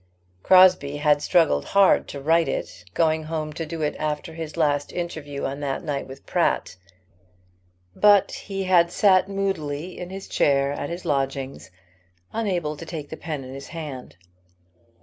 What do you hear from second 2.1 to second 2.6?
write